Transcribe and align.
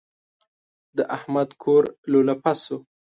د 0.97 0.99
احمد 1.17 1.49
کور 1.63 1.83
لولپه 2.11 2.53
شو. 2.63 2.77